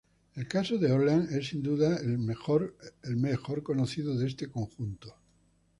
[0.33, 2.73] El caso de Orleans es, sin duda, el mejor
[3.61, 5.15] conocido de este conjunto.